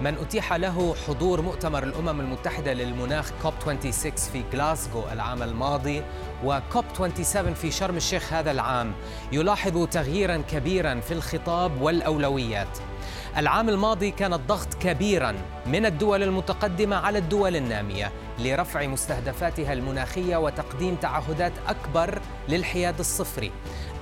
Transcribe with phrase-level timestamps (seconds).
[0.00, 6.02] من أتيح له حضور مؤتمر الأمم المتحدة للمناخ كوب 26 في غلاسكو العام الماضي
[6.44, 8.92] وكوب 27 في شرم الشيخ هذا العام.
[9.32, 12.78] يلاحظ تغييرا كبيرا في الخطاب والأولويات.
[13.36, 15.34] العام الماضي كان الضغط كبيرا
[15.66, 23.52] من الدول المتقدمة على الدول النامية لرفع مستهدفاتها المناخية وتقديم تعهدات أكبر للحياد الصفري.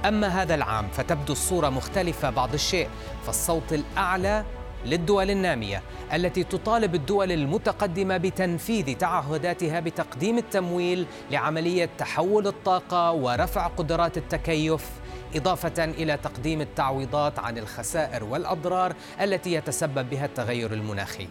[0.04, 2.88] أما هذا العام فتبدو الصورة مختلفة بعض الشيء
[3.26, 4.44] فالصوت الأعلى
[4.86, 5.82] للدول النامية
[6.12, 14.90] التي تطالب الدول المتقدمة بتنفيذ تعهداتها بتقديم التمويل لعملية تحول الطاقة ورفع قدرات التكيف
[15.34, 21.28] إضافة إلى تقديم التعويضات عن الخسائر والأضرار التي يتسبب بها التغير المناخي.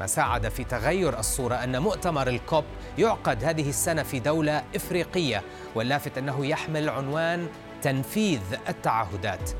[0.00, 2.64] ما ساعد في تغير الصورة أن مؤتمر الكوب
[2.98, 5.42] يعقد هذه السنة في دولة إفريقية
[5.74, 7.48] واللافت أنه يحمل عنوان
[7.82, 9.50] تنفيذ التعهدات.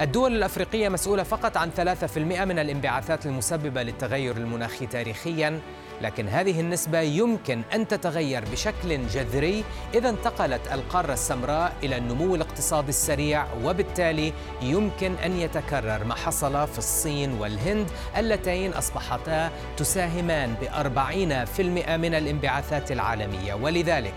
[0.00, 5.60] الدول الأفريقية مسؤولة فقط عن 3% من الانبعاثات المسببة للتغير المناخي تاريخيا،
[6.00, 12.88] لكن هذه النسبة يمكن أن تتغير بشكل جذري إذا انتقلت القارة السمراء إلى النمو الاقتصادي
[12.88, 14.32] السريع وبالتالي
[14.62, 21.60] يمكن أن يتكرر ما حصل في الصين والهند اللتين أصبحتا تساهمان ب 40%
[21.96, 24.14] من الانبعاثات العالمية ولذلك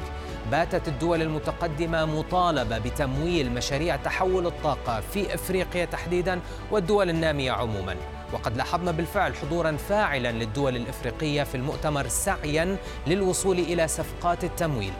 [0.52, 6.40] باتت الدول المتقدمة مطالبة بتمويل مشاريع تحول الطاقة في إفريقيا تحديدا
[6.72, 7.96] والدول النامية عموما.
[8.34, 12.78] وقد لاحظنا بالفعل حضورا فاعلا للدول الإفريقية في المؤتمر سعيا
[13.08, 14.94] للوصول إلى صفقات التمويل.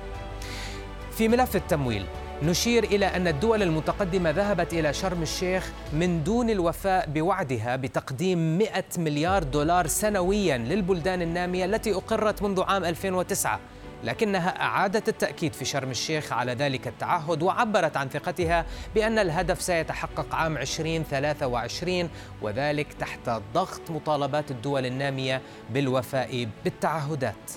[1.12, 2.06] في ملف التمويل
[2.44, 8.84] نشير إلى أن الدول المتقدمة ذهبت إلى شرم الشيخ من دون الوفاء بوعدها بتقديم 100
[8.98, 13.60] مليار دولار سنويا للبلدان النامية التي أقرت منذ عام 2009
[14.04, 18.66] لكنها أعادت التأكيد في شرم الشيخ على ذلك التعهد وعبرت عن ثقتها
[18.96, 22.10] بأن الهدف سيتحقق عام 2023
[22.42, 27.52] وذلك تحت ضغط مطالبات الدول النامية بالوفاء بالتعهدات.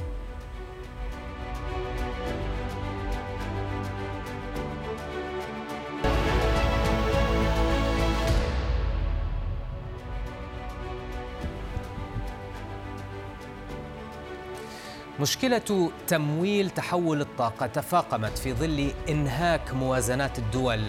[15.21, 20.81] مشكلة تمويل تحول الطاقة تفاقمت في ظل إنهاك موازنات الدول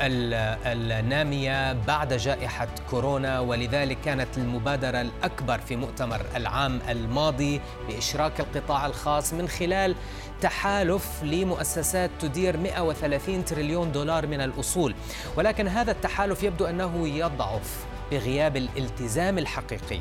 [0.00, 9.32] النامية بعد جائحة كورونا ولذلك كانت المبادرة الأكبر في مؤتمر العام الماضي بإشراك القطاع الخاص
[9.32, 9.94] من خلال
[10.40, 14.94] تحالف لمؤسسات تدير 130 تريليون دولار من الأصول.
[15.36, 20.00] ولكن هذا التحالف يبدو أنه يضعف بغياب الالتزام الحقيقي.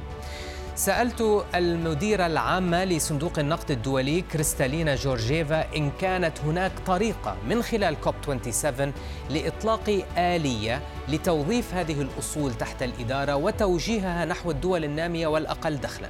[0.76, 8.16] سألت المديرة العامة لصندوق النقد الدولي كريستالينا جورجيفا إن كانت هناك طريقة من خلال كوب
[8.24, 8.94] 27
[9.30, 16.10] لإطلاق آلية لتوظيف هذه الأصول تحت الإدارة وتوجيهها نحو الدول النامية والأقل دخلاً.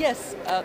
[0.00, 0.62] Uh,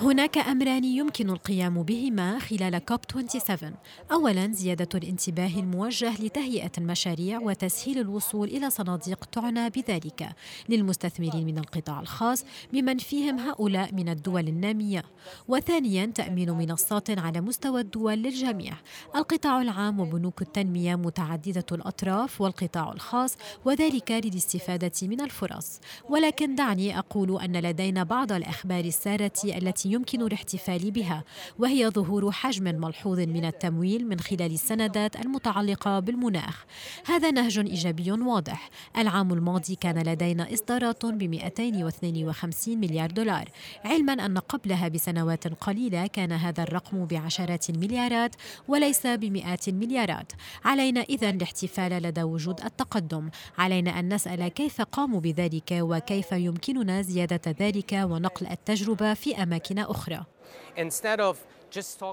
[0.00, 3.74] هناك أمران يمكن القيام بهما خلال كوب 27
[4.12, 10.28] أولا زيادة الانتباه الموجه لتهيئة المشاريع وتسهيل الوصول إلى صناديق تعنى بذلك
[10.68, 15.04] للمستثمرين من القطاع الخاص بمن فيهم هؤلاء من الدول النامية.
[15.48, 18.74] وثانيا تأمين منصات على مستوى الدول للجميع.
[19.16, 25.80] القطاع العام وبنوك التنمية متعددة الأطراف والقطاع الخاص وذلك للاستفادة من الفرص.
[26.08, 31.24] ولكن دعني أقول أن لدينا بعض الأخبار السارة التي يمكن الاحتفال بها
[31.58, 36.64] وهي ظهور حجم ملحوظ من التمويل من خلال السندات المتعلقة بالمناخ.
[37.06, 38.70] هذا نهج إيجابي واضح.
[38.98, 43.48] العام الماضي كان لدينا إصدارات ب 252 مليار دولار.
[43.84, 48.34] علما أن قبلها بسنوات قليلة كان هذا الرقم بعشرات المليارات
[48.68, 50.32] وليس بمئات المليارات.
[50.64, 53.30] علينا إذا الاحتفال لدى وجود التقدم.
[53.58, 60.24] علينا أن نسأل كيف قاموا بذلك وكيف يمكننا زيادة ذلك ونقل التجربة في أماكن أخرى.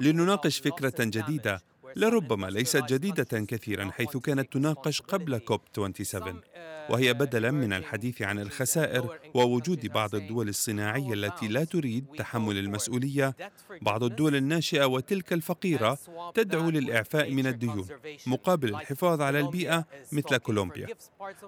[0.02, 1.62] لنناقش فكرة جديدة
[1.96, 6.42] لربما ليست جديدة كثيرا حيث كانت تناقش قبل كوب 27
[6.90, 13.36] وهي بدلا من الحديث عن الخسائر ووجود بعض الدول الصناعية التي لا تريد تحمل المسؤولية.
[13.82, 15.98] بعض الدول الناشئة وتلك الفقيرة
[16.34, 17.88] تدعو للإعفاء من الديون
[18.28, 20.88] مقابل الحفاظ على البيئة مثل كولومبيا.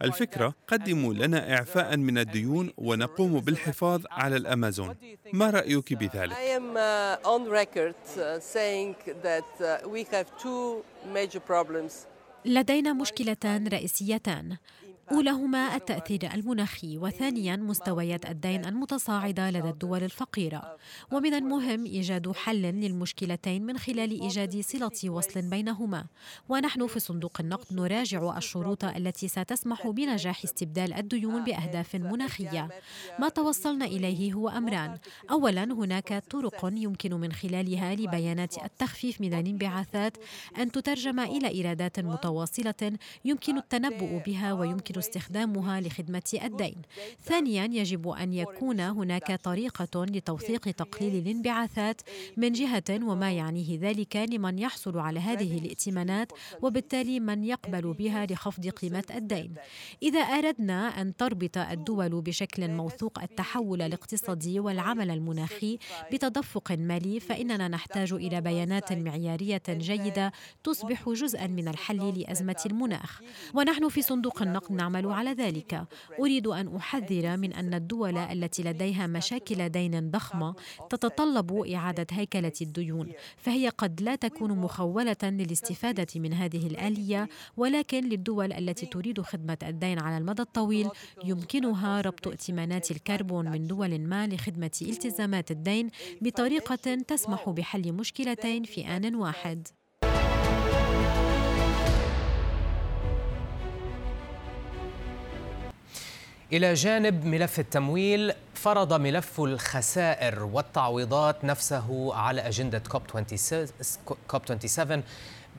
[0.04, 4.96] الفكرة قدموا لنا إعفاء من الديون ونقوم بالحفاظ على الأمازون.
[5.34, 6.36] ما رأيك بذلك؟
[12.46, 14.58] لدينا مشكلتان رئيسيتان.
[15.12, 20.78] أولهما التأثير المناخي وثانيا مستويات الدين المتصاعدة لدى الدول الفقيرة.
[21.12, 26.06] ومن المهم إيجاد حل للمشكلتين من خلال إيجاد صلة وصل بينهما.
[26.50, 32.70] ونحن في صندوق النقد نراجع الشروط التي ستسمح بنجاح استبدال الديون بأهداف مناخية.
[33.20, 34.98] ما توصلنا إليه هو أمران.
[35.32, 40.18] أولا هناك طرق يمكن من خلالها لبيانات التخفيف من الانبعاثات
[40.58, 46.76] أن تترجم إلى إيرادات متواصلة يمكن التنبؤ بها ويمكن يمكن استخدامها لخدمة الدين.
[47.24, 52.02] ثانيا يجب أن يكون هناك طريقة لتوثيق تقليل الانبعاثات
[52.38, 56.32] من جهة وما يعنيه ذلك لمن يحصل على هذه الائتمانات
[56.62, 59.56] وبالتالي من يقبل بها لخفض قيمة الدين.
[60.04, 65.78] إذا أردنا أن تربط الدول بشكل موثوق التحول الاقتصادي والعمل المناخي
[66.12, 70.32] بتدفق مالي فإننا نحتاج إلى بيانات معيارية جيدة
[70.64, 73.22] تصبح جزءا من الحل لأزمة المناخ.
[73.54, 75.86] ونحن في صندوق النقد نعمل على ذلك.
[76.20, 80.56] أريد أن أحذر من أن الدول التي لديها مشاكل دين ضخمة
[80.90, 88.54] تتطلب إعادة هيكلة الديون فهي قد لا تكون مخولة للاستفادة من هذه الآلية ولكن للدول
[88.54, 90.90] التي تريد خدمة الدين على المدى الطويل
[91.24, 95.90] يمكنها ربط ائتمانات الكربون من دول ما لخدمة التزامات الدين
[96.22, 99.68] بطريقة تسمح بحل مشكلتين في آن واحد.
[106.54, 113.02] إلى جانب ملف التمويل فرض ملف الخسائر والتعويضات نفسه على أجندة كوب
[114.28, 115.04] 27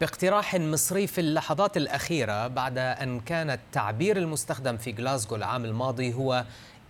[0.00, 6.44] باقتراح مصري في اللحظات الأخيرة بعد أن كان التعبير المستخدم في غلاسكو العام الماضي هو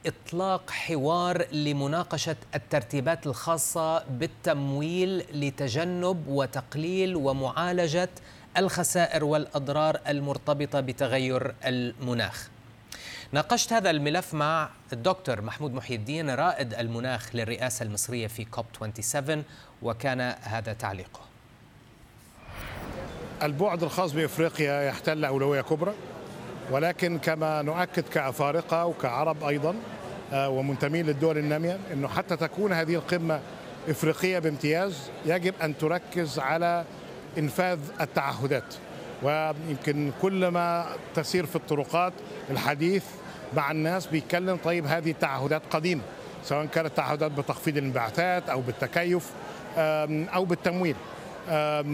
[0.07, 8.09] إطلاق حوار لمناقشة الترتيبات الخاصة بالتمويل لتجنب وتقليل ومعالجة
[8.57, 12.49] الخسائر والأضرار المرتبطة بتغير المناخ.
[13.33, 19.45] ناقشت هذا الملف مع الدكتور محمود محي الدين رائد المناخ للرئاسة المصرية في كوب 27
[19.83, 21.21] وكان هذا تعليقه.
[23.43, 25.95] البعد الخاص بإفريقيا يحتل أولوية كبرى
[26.71, 29.75] ولكن كما نؤكد كأفارقة وكعرب أيضا
[30.33, 33.41] آه، ومنتمين للدول النامية إنه حتى تكون هذه القمة
[33.89, 36.85] إفريقية بامتياز يجب أن تركز على
[37.39, 38.75] إنفاذ التعهدات.
[39.23, 42.13] ويمكن كل ما تسير في الطرقات
[42.51, 43.05] الحديث
[43.57, 46.03] مع الناس بيتكلم طيب هذه تعهدات قديمة
[46.45, 49.31] سواء كانت تعهدات بتخفيض الانبعاثات أو بالتكيف
[50.35, 50.97] أو بالتمويل.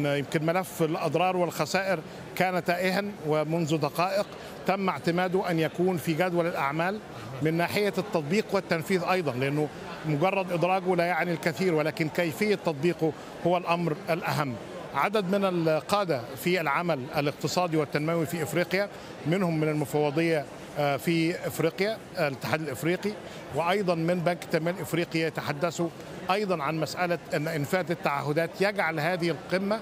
[0.04, 1.98] يمكن ملف الأضرار والخسائر
[2.36, 4.26] كان تائها ومنذ دقائق
[4.66, 6.98] تم اعتماده أن يكون في جدول الأعمال
[7.42, 9.69] من ناحية التطبيق والتنفيذ أيضا لأنه
[10.06, 13.12] مجرد إدراجه لا يعني الكثير ولكن كيفية تطبيقه
[13.46, 14.54] هو الأمر الأهم.
[14.94, 18.89] عدد من القادة في العمل الاقتصادي والتنموي في إفريقيا
[19.27, 20.44] منهم من المفوضية
[20.79, 23.11] آه، في إفريقيا الاتحاد الإفريقي
[23.55, 25.89] وأيضا من بنك التنميه الافريقي يتحدثوا
[26.31, 29.81] أيضا عن مسألة إن إنفاذ التعهدات يجعل هذه القمة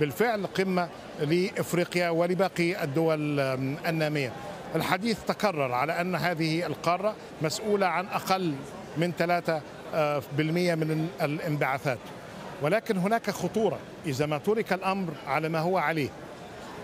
[0.00, 0.88] بالفعل قمة
[1.20, 3.40] لإفريقيا ولباقي الدول
[3.86, 4.32] النامية.
[4.74, 8.54] الحديث تكرر على أن هذه القارة مسؤولة عن أقل
[8.96, 9.62] من 3%
[9.94, 10.22] آه،
[10.74, 11.98] من الانبعاثات
[12.62, 13.78] ولكن هناك خطورة.
[14.06, 16.08] إذا ما ترك الأمر على ما هو عليه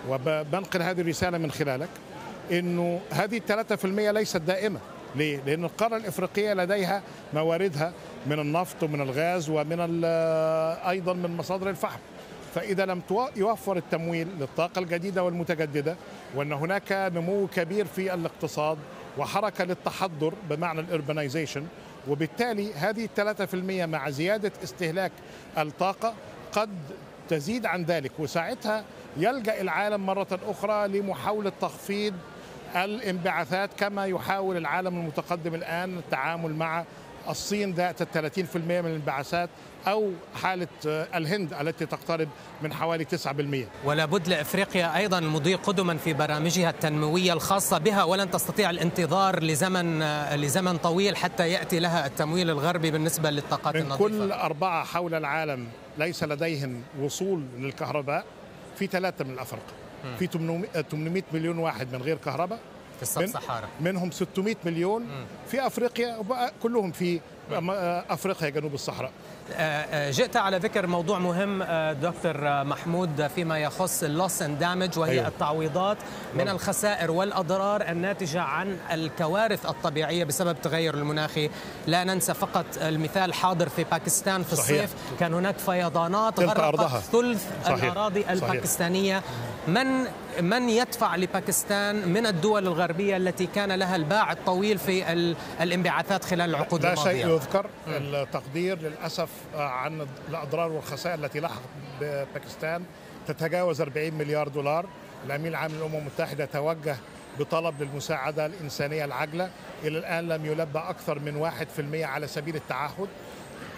[0.09, 1.89] وبنقل هذه الرسالة من خلالك
[2.53, 4.81] أنه هذه الثلاثة في المية ليست دائمة.
[5.17, 7.03] ليه؟ لأن القارة الإفريقية لديها
[7.35, 7.93] مواردها
[8.27, 10.05] من النفط ومن الغاز ومن
[10.89, 11.99] أيضا من مصادر الفحم.
[12.55, 13.03] فإذا لم
[13.37, 15.97] يوفر التمويل للطاقة الجديدة والمتجددة
[16.35, 18.79] وأن هناك نمو كبير في الاقتصاد
[19.19, 21.67] وحركة للتحضر بمعنى الاربنايزيشن
[22.09, 25.13] وبالتالي هذه الثلاثة في المية مع زيادة استهلاك
[25.59, 26.15] الطاقة
[26.53, 26.71] قد
[27.29, 28.85] تزيد عن ذلك وساعتها
[29.17, 32.15] يلجأ العالم مرة أخرى لمحاولة تخفيض
[32.77, 36.85] الانبعاثات كما يحاول العالم المتقدم الآن التعامل مع
[37.29, 39.51] الصين ذات 30% من الانبعاثات
[39.89, 42.29] أو حالة الهند التي تقترب
[42.63, 48.31] من حوالي 9% ولا بد لإفريقيا أيضا المضي قدما في برامجها التنموية الخاصة بها ولن
[48.31, 50.03] تستطيع الانتظار لزمن
[50.35, 54.05] لزمن طويل حتى يأتي لها التمويل الغربي بالنسبة للطاقات من النظيفة.
[54.09, 55.67] كل أربعة حول العالم
[55.99, 58.25] ليس لديهم وصول للكهرباء
[58.79, 59.73] في ثلاثة من الأفرقة
[60.19, 62.59] في 800 مليون واحد من غير كهرباء
[62.99, 65.07] في السب صحارى منهم 600 مليون
[65.51, 67.21] في أفريقيا وبقى كلهم في
[68.11, 69.11] أفريقيا جنوب الصحراء
[69.53, 74.99] آه، آه، جئت على ذكر موضوع مهم آه، دكتور محمود فيما يخص اللوس اند دامج
[74.99, 75.29] وهي أيوه.
[75.29, 75.97] التعويضات
[76.35, 76.55] من نعم.
[76.55, 81.51] الخسائر والأضرار الناتجة عن الكوارث الطبيعية بسبب التغير المناخي
[81.87, 84.71] لا ننسى فقط المثال حاضر في باكستان في صحيح.
[84.71, 87.85] الصيف كان هناك فيضانات غرقت ثلث صحيح.
[87.85, 88.53] الأراضي صحيح.
[89.69, 90.07] من
[90.41, 95.13] من يدفع لباكستان من الدول الغربية التي كان لها الباع الطويل في
[95.63, 97.67] الانبعاثات خلال العقود لا الماضية؟ لا شيء يذكر.
[97.89, 101.61] التقدير للأسف عن الأضرار والخسائر التي لحقت
[102.01, 102.85] بباكستان
[103.27, 104.87] تتجاوز 40 مليار دولار.
[105.27, 106.97] الأمين العام للأمم المتحدة توجه
[107.39, 109.51] بطلب للمساعدة الإنسانية العاجلة.
[109.85, 113.09] إلى الآن لم يلبى أكثر من 1% على سبيل التعهد.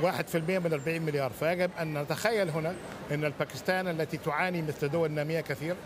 [0.03, 1.31] 1% من 40 مليار.
[1.41, 2.75] فيجب أن نتخيل هنا
[3.11, 5.77] أن الباكستان التي تعاني مثل دول نامية كثير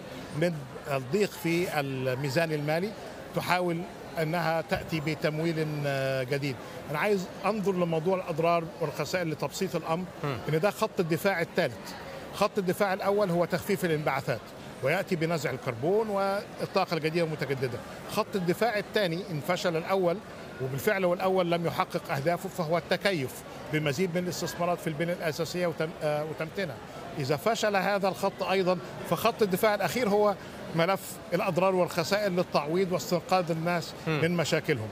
[0.41, 0.55] من
[0.93, 2.91] الضيق في الميزان المالي
[3.37, 3.81] تحاول
[4.23, 6.57] إنها تأتي بتمويل آه، جديد.
[6.91, 10.05] أنا عايز أنظر لموضوع الأضرار والخسائر لتبسيط الأمر
[10.49, 11.93] إن ده خط الدفاع الثالث.
[12.35, 14.41] خط الدفاع الأول هو تخفيف الانبعاثات.
[14.85, 17.79] ويأتي بنزع الكربون والطاقه الجديده المتجدده
[18.11, 20.17] خط الدفاع الثاني ان فشل الأول
[20.63, 23.31] وبالفعل والأول لم يحقق أهدافه فهو التكيف
[23.73, 25.73] بمزيد من الاستثمارات في البنية الأساسية
[26.03, 26.77] آه، وتمتينها
[27.19, 28.79] إذا فشل هذا الخط أيضا
[29.11, 30.35] فخط الدفاع الأخير هو
[30.77, 31.01] ملف
[31.35, 34.89] الأضرار والخسائر للتعويض واستنقاذ الناس من مشاكلهم.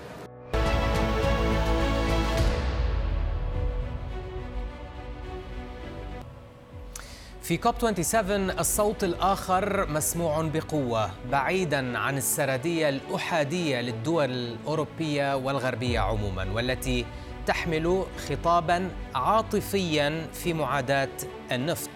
[7.42, 16.52] في كوب 27 الصوت الآخر مسموع بقوة بعيدا عن السردية الأحادية للدول الأوروبية والغربية عموما
[16.52, 17.04] والتي
[17.46, 21.08] تحمل خطابا عاطفيا في معاداة
[21.52, 21.90] النفط.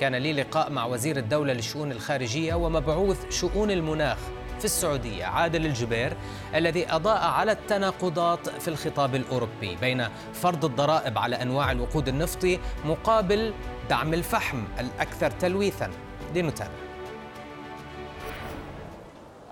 [0.00, 4.18] كان لي لقاء مع وزير الدولة للشؤون الخارجية ومبعوث شؤون المناخ
[4.60, 5.24] في السعودية.
[5.24, 6.16] عادل الجبير
[6.54, 13.52] الذي أضاء على التناقضات في الخطاب الأوروبي بين فرض الضرائب على أنواع الوقود النفطي مقابل
[13.90, 15.90] دعم الفحم الأكثر تلويثا.
[16.34, 16.70] لنتابع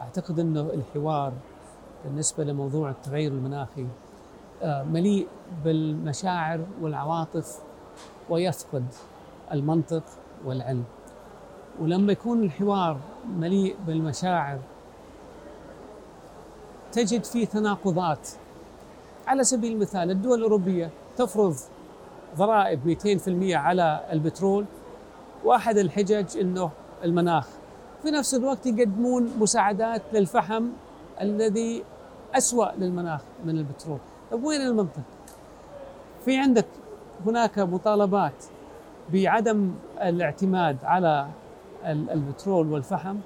[0.00, 1.33] أعتقد أنه الحوار
[2.05, 3.87] بالنسبة لموضوع التغير المناخي
[4.62, 5.27] آه، مليء
[5.65, 7.59] بالمشاعر والعواطف
[8.31, 8.85] ويفقد
[9.53, 10.03] المنطق
[10.45, 10.85] والعلم.
[11.81, 12.99] ولما يكون الحوار
[13.37, 14.59] مليء بالمشاعر
[16.92, 18.28] تجد فيه تناقضات.
[19.26, 21.57] على سبيل المثال الدول الأوروبية تفرض
[22.37, 24.64] ضرائب 200% على البترول
[25.45, 26.71] واحد الحجج إنه
[27.04, 27.49] المناخ.
[28.02, 30.68] في نفس الوقت يقدمون مساعدات للفحم
[31.21, 31.85] الذي
[32.35, 33.99] أسوأ للمناخ من البترول.
[34.30, 35.02] طيب وين المنطق؟
[36.25, 36.66] في عندك
[37.26, 38.45] هناك مطالبات
[39.12, 41.28] بعدم الاعتماد على
[41.85, 43.16] البترول والفحم.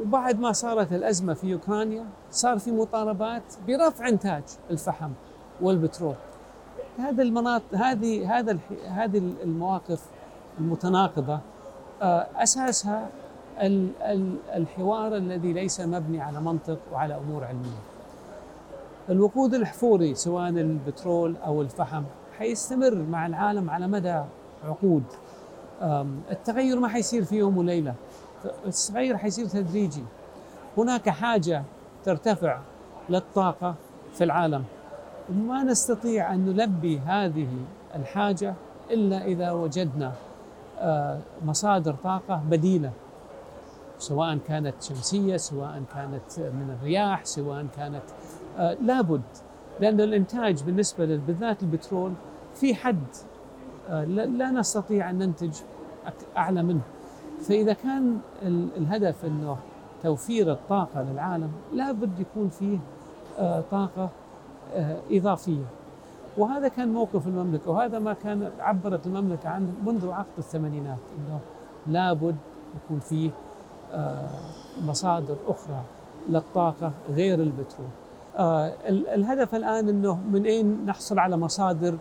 [0.00, 5.10] وبعد ما صارت الأزمة في اوكرانيا صار في مطالبات برفع إنتاج الفحم
[5.60, 6.14] والبترول.
[6.98, 10.02] هذه المناطق هذه هذا هذه المواقف
[10.58, 11.38] المتناقضة.
[12.02, 13.08] آه، أساسها
[14.56, 17.78] الحوار الذي ليس مبني على منطق وعلى أمور علمية.
[19.10, 22.02] الوقود الحفوري سواء البترول أو الفحم
[22.38, 24.22] حيستمر مع العالم على مدى
[24.64, 25.02] عقود.
[26.30, 27.94] التغير ما حيصير في يوم وليلة.
[28.66, 30.04] التغير حيصير تدريجي.
[30.76, 31.62] هناك حاجة
[32.04, 32.58] ترتفع
[33.08, 33.74] للطاقة
[34.14, 34.64] في العالم.
[35.30, 37.48] وما نستطيع أن نلبي هذه
[37.94, 38.54] الحاجة
[38.90, 40.12] إلا إذا وجدنا
[40.78, 42.90] آه، مصادر طاقة بديلة.
[43.98, 48.02] سواء كانت شمسية سواء كانت من الرياح سواء كانت
[48.58, 49.22] آه، لابد
[49.80, 52.12] لأن الإنتاج بالنسبة بالذات البترول
[52.54, 53.06] في حد
[53.90, 55.52] آه، لا نستطيع أن ننتج
[56.36, 56.80] أعلى منه.
[57.40, 58.18] فإذا كان
[58.76, 59.56] الهدف أنه
[60.02, 62.78] توفير الطاقة للعالم لابد يكون فيه
[63.38, 64.08] آه، طاقة
[65.10, 65.64] إضافية.
[66.38, 71.40] وهذا كان موقف المملكة وهذا ما كان عبرت المملكة عنه منذ عقد الثمانينات أنه
[71.86, 72.36] لابد
[72.84, 73.30] يكون فيه
[74.86, 75.82] مصادر أخرى
[76.28, 77.88] للطاقة غير البترول.
[78.38, 81.94] آه الهدف الآن إنه من أين نحصل على مصادر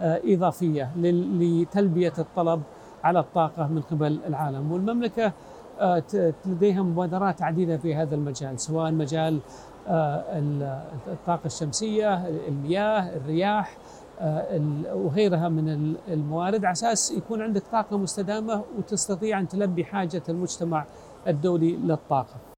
[0.00, 2.62] آه إضافية لتلبية الطلب؟
[3.04, 5.32] على الطاقة من قبل العالم والمملكة
[5.80, 6.02] آه
[6.46, 9.40] لديها مبادرات عديدة في هذا المجال سواء مجال
[9.88, 13.76] آه، الطاقة الشمسية المياه الرياح
[14.20, 14.60] آه،
[14.94, 20.84] وغيرها من الموارد على أساس يكون عندك طاقة مستدامة وتستطيع أن تلبي حاجة المجتمع
[21.26, 22.53] الدولي للطاقة.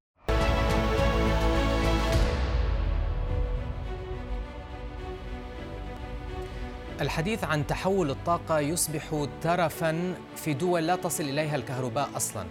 [7.01, 12.45] الحديث عن تحول الطاقة يصبح ترفا في دول لا تصل إليها الكهرباء أصلا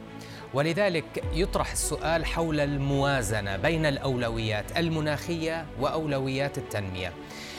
[0.55, 7.13] ولذلك يطرح السؤال حول الموازنة بين الأولويات المناخية وأولويات التنمية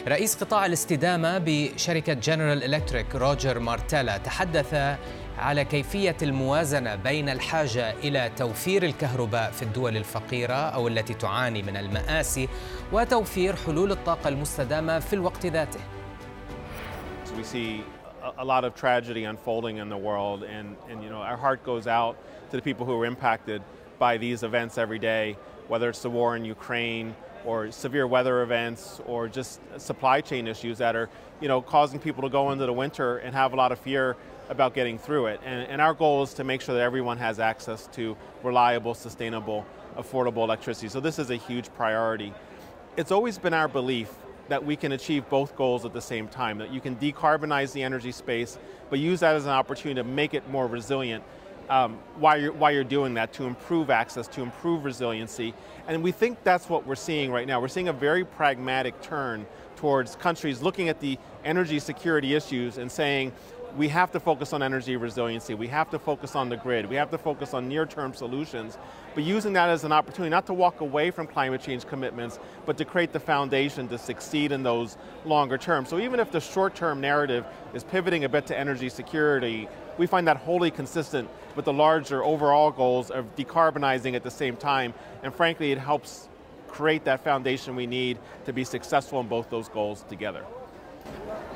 [0.08, 4.98] رئيس قطاع الاستدامة بشركة جنرال إلكتريك روجر مارتيلا تحدث
[5.38, 11.77] على كيفية الموازنة بين الحاجة إلى توفير الكهرباء في الدول الفقيرة أو التي تعاني من
[11.77, 12.50] المآسي
[12.91, 15.79] وتوفير حلول الطاقة المستدامة في الوقت ذاته.
[17.38, 17.84] We see
[18.39, 21.86] a lot of tragedy unfolding in the world and, and you know our heart goes
[21.86, 22.17] out
[22.50, 23.62] to the people who are impacted
[24.00, 27.15] by these events every day, whether it's the war in Ukraine
[27.46, 32.24] or severe weather events or just supply chain issues that are you know causing people
[32.24, 34.17] to go into the winter and have a lot of fear
[34.50, 35.39] about getting through it.
[35.46, 39.63] And, and our goal is to make sure that everyone has access to reliable, sustainable,
[39.96, 40.89] affordable electricity.
[40.89, 42.34] So this is a huge priority.
[42.96, 44.12] It's always been our belief
[44.50, 47.84] that we can achieve both goals at the same time, that you can decarbonize the
[47.84, 48.58] energy space,
[48.89, 51.24] but use that as an opportunity to make it more resilient
[51.70, 55.54] um, while, you're, while you're doing that to improve access, to improve resiliency.
[55.88, 57.60] And we think that's what we're seeing right now.
[57.60, 62.92] We're seeing a very pragmatic turn towards countries looking at the energy security issues and
[62.92, 63.32] saying,
[63.75, 65.53] we have to focus on energy resiliency.
[65.53, 66.86] We have to focus on the grid.
[66.88, 68.77] We have to focus on near-term solutions.
[69.13, 72.77] But using that as an opportunity not to walk away from climate change commitments, but
[72.77, 75.86] to create the foundation to succeed in those longer term.
[75.86, 80.27] So even if the short-term narrative is pivoting a bit to energy security, we find
[80.27, 84.93] that wholly consistent with the larger overall goals of decarbonizing at the same time.
[85.24, 86.29] And frankly, it helps
[86.67, 90.45] create that foundation we need to be successful in both those goals together.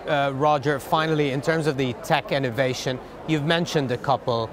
[0.08, 4.50] Uh, Roger, finally, in terms of the tech innovation, you've mentioned a couple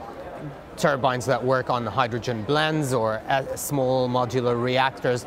[0.77, 3.23] turbines that work on hydrogen blends or
[3.57, 5.25] small modular reactors.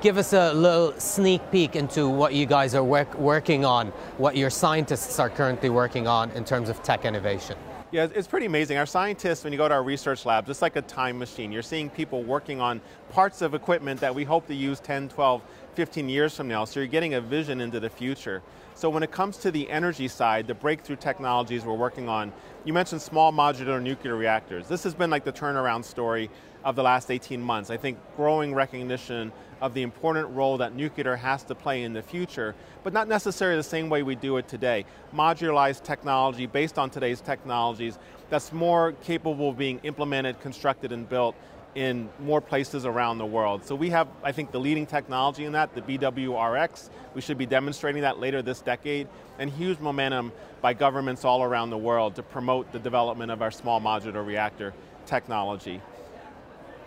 [0.00, 3.88] Give us a little sneak peek into what you guys are work, working on,
[4.18, 7.56] what your scientists are currently working on in terms of tech innovation.
[7.92, 8.78] Yeah, it's pretty amazing.
[8.78, 11.52] Our scientists, when you go to our research labs, it's like a time machine.
[11.52, 15.42] You're seeing people working on parts of equipment that we hope to use 10, 12,
[15.74, 18.42] 15 years from now, so you're getting a vision into the future.
[18.74, 22.32] So when it comes to the energy side, the breakthrough technologies we're working on,
[22.64, 24.68] you mentioned small modular nuclear reactors.
[24.68, 26.30] This has been like the turnaround story
[26.64, 27.70] of the last 18 months.
[27.70, 32.02] I think growing recognition of the important role that nuclear has to play in the
[32.02, 34.84] future, but not necessarily the same way we do it today.
[35.14, 41.34] Modularized technology based on today's technologies that's more capable of being implemented, constructed, and built
[41.74, 43.64] in more places around the world.
[43.64, 46.90] So we have, I think, the leading technology in that, the BWRX.
[47.14, 49.08] We should be demonstrating that later this decade,
[49.38, 53.50] and huge momentum by governments all around the world to promote the development of our
[53.50, 54.74] small modular reactor
[55.06, 55.80] technology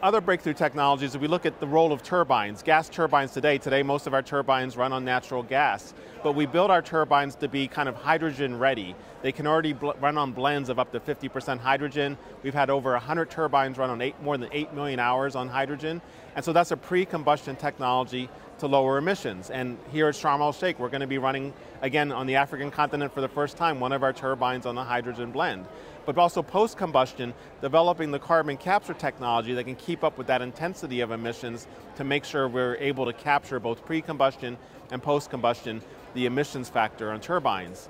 [0.01, 3.81] other breakthrough technologies, if we look at the role of turbines, gas turbines today, today
[3.81, 7.67] most of our turbines run on natural gas, but we build our turbines to be
[7.67, 8.95] kind of hydrogen ready.
[9.21, 12.17] They can already run on blends of up to 50% hydrogen.
[12.43, 16.01] We've had over 100 turbines run on eight, more than 8 million hours on hydrogen,
[16.35, 18.29] and so that's a pre-combustion technology
[18.59, 19.49] to lower emissions.
[19.49, 22.71] And here at Sharm el Sheikh, we're going to be running, again, on the African
[22.71, 25.65] continent for the first time, one of our turbines on the hydrogen blend
[26.05, 31.01] but also post-combustion, developing the carbon capture technology that can keep up with that intensity
[31.01, 34.57] of emissions to make sure we're able to capture both pre-combustion
[34.91, 35.81] and post-combustion
[36.13, 37.89] the emissions factor on turbines.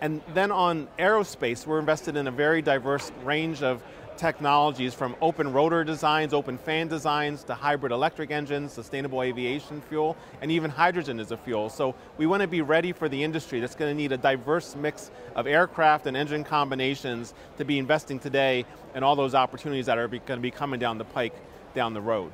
[0.00, 3.82] And then on aerospace, we're invested in a very diverse range of
[4.16, 10.16] technologies from open rotor designs, open fan designs, to hybrid electric engines, sustainable aviation fuel,
[10.40, 11.68] and even hydrogen as a fuel.
[11.68, 14.76] So we want to be ready for the industry that's going to need a diverse
[14.76, 19.98] mix of aircraft and engine combinations to be investing today in all those opportunities that
[19.98, 21.34] are going to be coming down the pike
[21.74, 22.32] down the road.